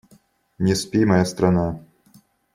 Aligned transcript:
Не 0.59 0.75
спи, 0.75 1.05
моя 1.05 1.25
страна! 1.25 1.79